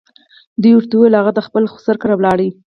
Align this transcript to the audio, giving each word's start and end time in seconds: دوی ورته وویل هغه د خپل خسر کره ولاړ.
دوی 0.61 0.73
ورته 0.75 0.93
وویل 0.95 1.15
هغه 1.19 1.31
د 1.33 1.39
خپل 1.47 1.63
خسر 1.73 1.95
کره 2.01 2.15
ولاړ. 2.17 2.39